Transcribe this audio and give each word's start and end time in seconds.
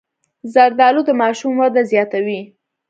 زردالو 0.53 1.01
د 1.05 1.09
ماشوم 1.21 1.53
وده 1.61 1.81
زیاتوي. 1.91 2.41